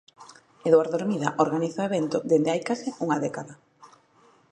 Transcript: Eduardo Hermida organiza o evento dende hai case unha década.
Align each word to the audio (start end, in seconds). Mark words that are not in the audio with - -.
Eduardo 0.69 0.95
Hermida 0.97 1.29
organiza 1.45 1.83
o 1.83 1.87
evento 1.89 2.17
dende 2.29 2.51
hai 2.51 2.61
case 2.69 2.89
unha 3.05 3.17
década. 3.25 3.53